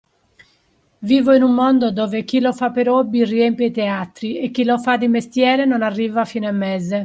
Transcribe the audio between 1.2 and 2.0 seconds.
in un mondo